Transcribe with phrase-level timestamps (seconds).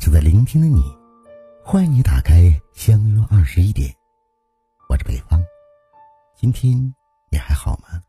[0.00, 0.82] 正在聆听的你，
[1.62, 3.94] 欢迎你打开相约二十一点，
[4.88, 5.38] 我是北方。
[6.34, 6.74] 今天
[7.30, 8.00] 你还好吗？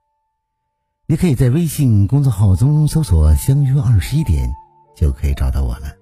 [1.06, 4.50] 你可以在微信公众号中搜索“相约二十一点”，
[4.96, 5.94] 就可以找到我了。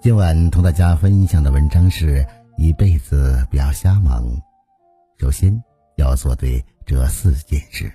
[0.00, 2.24] 今晚同大家分享的文章是
[2.56, 4.24] 一辈子不要瞎忙，
[5.18, 5.60] 首先
[5.96, 7.92] 要做对这四件事。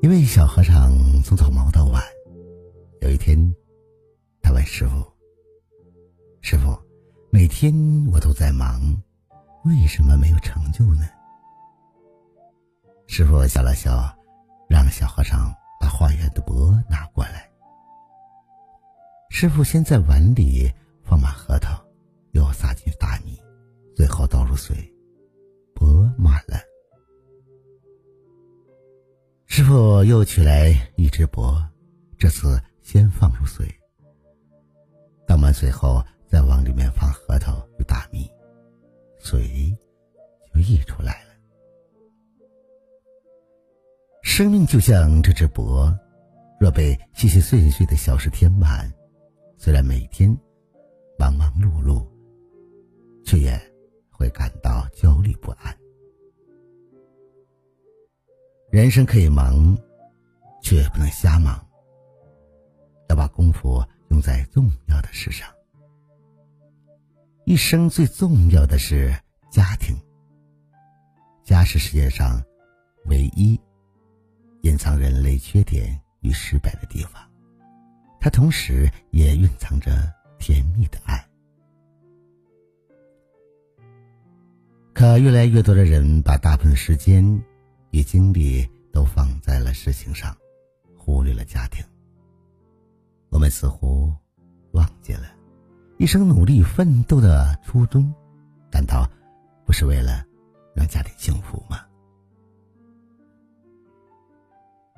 [0.00, 0.92] 一位小和尚
[1.24, 2.00] 从早忙到晚。
[3.00, 3.36] 有一天，
[4.40, 5.04] 他问师傅
[6.40, 6.78] ：“师傅，
[7.30, 7.74] 每天
[8.12, 8.80] 我都在忙，
[9.64, 11.02] 为什么没有成就呢？”
[13.08, 13.90] 师傅笑了笑，
[14.68, 17.50] 让小和尚把化缘的钵拿过来。
[19.30, 21.76] 师傅先在碗里放满核桃，
[22.34, 23.36] 又撒进大米，
[23.96, 24.76] 最后倒入水，
[29.68, 31.62] 傅又取来一只钵，
[32.18, 33.68] 这次先放入水，
[35.26, 38.30] 倒满水后，再往里面放核桃与大米，
[39.18, 39.76] 水
[40.54, 41.34] 就溢出来了。
[44.22, 45.94] 生命就像这只钵，
[46.58, 48.90] 若被细细碎碎的小事填满，
[49.58, 50.34] 虽然每天
[51.18, 52.07] 忙忙碌碌，
[58.78, 59.76] 人生可以忙，
[60.62, 61.66] 却不能瞎忙。
[63.08, 65.48] 要把功夫用在重要的事上。
[67.44, 69.12] 一生最重要的是
[69.50, 69.96] 家庭。
[71.42, 72.40] 家是世界上
[73.06, 73.60] 唯一
[74.62, 77.20] 隐藏人类缺点与失败的地方，
[78.20, 79.90] 它同时也蕴藏着
[80.38, 81.28] 甜蜜的爱。
[84.94, 87.42] 可越来越多的人把大部分时间。
[87.90, 90.36] 与精力都放在了事情上，
[90.96, 91.82] 忽略了家庭。
[93.30, 94.12] 我们似乎
[94.72, 95.34] 忘记了，
[95.98, 98.12] 一生努力奋斗的初衷，
[98.70, 99.10] 难道
[99.64, 100.24] 不是为了
[100.74, 101.80] 让家庭幸福吗？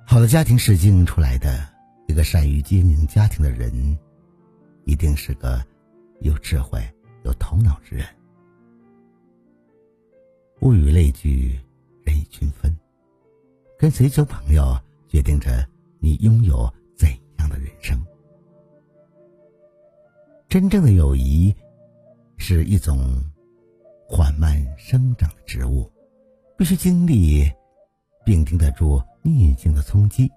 [0.05, 1.67] 好的家庭是经营出来的，
[2.09, 3.97] 一个善于经营家庭的人，
[4.85, 5.65] 一定是个
[6.21, 6.83] 有智慧、
[7.23, 8.05] 有头脑之人。
[10.63, 11.59] 物以类聚。
[12.03, 12.75] 人以群分，
[13.81, 15.67] 跟谁交朋友，决定着
[16.01, 17.09] 你拥有怎
[17.39, 17.99] 样的人生。
[20.51, 21.51] 真正的友谊，
[22.37, 22.99] 是一种
[24.07, 25.91] 缓慢生长的植物，
[26.59, 27.51] 必须经历
[28.23, 30.31] 并经得住逆境的冲击。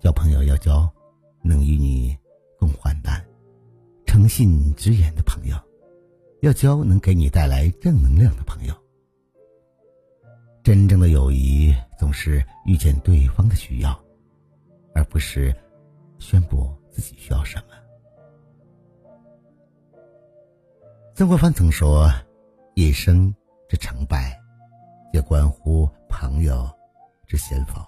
[0.00, 0.92] 交朋友要交
[1.40, 2.18] 能与你
[2.58, 3.24] 共患难、
[4.06, 5.56] 诚信直言的朋友，
[6.40, 8.74] 要交能给你带来正能量的朋友。
[10.62, 13.98] 真正的友谊总是遇见对方的需要，
[14.94, 15.54] 而不是
[16.18, 17.74] 宣布自己需要什么。
[21.14, 22.10] 曾国藩曾说
[22.74, 23.34] ：“一生
[23.68, 24.38] 之成败，
[25.12, 26.68] 也关乎朋友
[27.26, 27.80] 之贤否，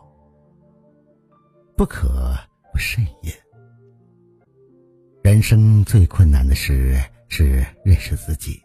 [1.77, 2.35] 不可
[2.73, 3.33] 不慎也。”
[5.23, 8.62] 人生最困难的事是认识自己。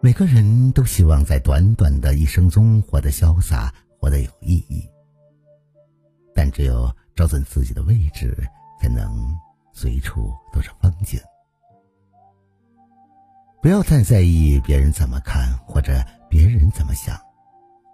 [0.00, 4.88] 每个人都希望在短短的一生中活得潇洒，活得有意义。
[6.32, 8.36] 但只有找准自己的位置，
[8.80, 9.36] 才能
[9.72, 11.18] 随处都是风景。
[13.60, 15.92] 不要太在意别人怎么看，或者
[16.30, 17.18] 别人怎么想，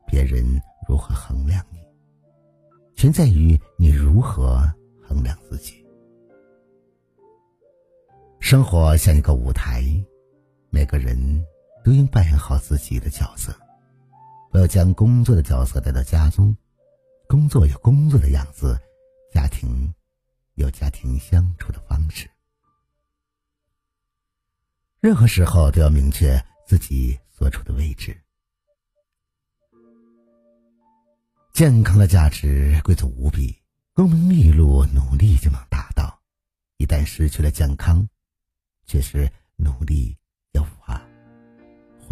[0.07, 0.45] 别人
[0.87, 1.79] 如何衡量你，
[2.95, 4.71] 全在于你如何
[5.01, 5.83] 衡量自己。
[8.39, 9.83] 生活像一个舞台，
[10.69, 11.43] 每个人。
[11.85, 13.55] 都应扮演好自己的角色，
[14.51, 16.57] 不要将工作的角色带到家中。
[17.29, 18.79] 工作有工作的样子，
[19.33, 19.93] 家庭
[20.55, 22.31] 有家庭相处的方式。
[25.01, 28.17] 任何时候都要明确自己所处的位置。
[31.53, 33.59] 健康的价值贵重无比，
[33.93, 36.21] 功名利禄努力就能达到。
[36.77, 38.09] 一旦失去了健康，
[38.87, 40.17] 却是努力
[40.53, 41.02] 也无法。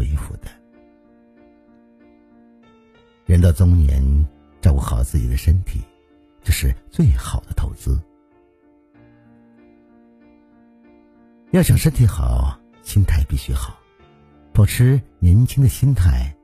[0.01, 0.49] 恢复的。
[3.27, 4.03] 人到中年，
[4.63, 5.81] 照顾好自己的身体，
[6.43, 8.01] 这是最好的投资。
[11.51, 13.79] 要想身体好，心态必须好，
[14.55, 16.35] 保持年轻的心态，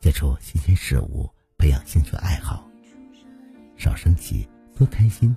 [0.00, 2.68] 接触新鲜事物，培养兴趣爱好，
[3.78, 4.46] 少生气，
[4.76, 5.34] 多开心，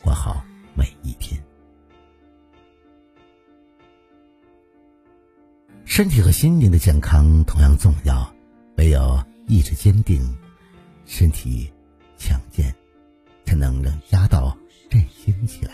[0.00, 0.40] 过好
[0.76, 1.42] 每一天。
[5.96, 8.28] 身体和心灵的健康同样重要，
[8.78, 10.20] 唯有意志坚定，
[11.06, 11.72] 身体
[12.18, 12.74] 强健。
[13.44, 14.58] 才能让家道
[14.90, 15.72] 振兴起来。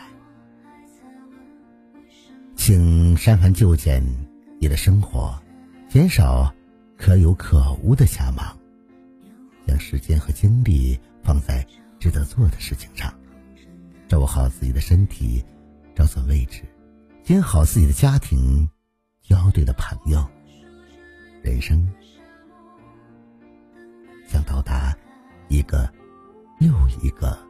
[2.54, 4.04] 请删繁就简
[4.60, 5.42] 你的生活，
[5.88, 6.54] 减少
[6.98, 8.54] 可有可无的瞎忙，
[9.66, 11.66] 将时间和精力放在
[11.98, 13.10] 值得做的事情上，
[14.06, 15.42] 照顾好自己的身体，
[15.96, 16.62] 找准位置，
[17.24, 18.68] 经营好自己的家庭，
[19.30, 20.28] 交对的朋友，
[21.40, 21.88] 人生
[24.26, 24.92] 想到达
[25.46, 25.88] 一个
[26.58, 27.49] 又一个。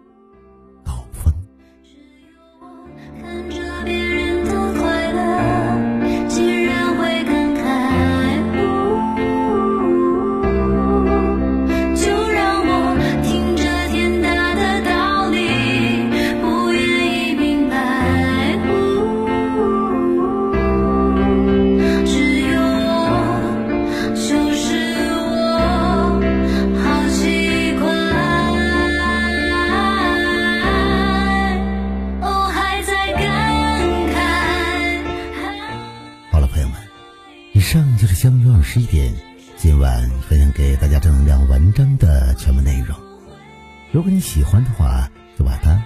[38.63, 39.15] 十一点，
[39.57, 42.97] 今晚分享给大家正能量文章的全部内容。
[43.93, 45.09] 如果你喜欢的话，
[45.39, 45.83] 就把它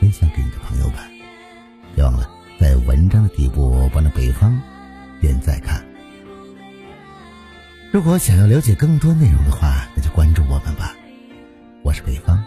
[0.00, 1.08] 分享给你的朋友吧。
[1.94, 2.28] 别忘了
[2.58, 4.60] 在文章的底部帮着北方
[5.20, 5.84] 点赞看。
[7.92, 10.94] 如果想要了解更多内容的话，那就关注我们吧。
[11.82, 12.42] 我是北方，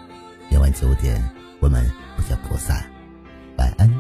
[0.50, 1.22] 夜晚九点，
[1.60, 2.84] 我们不见不散。
[3.58, 3.95] 晚安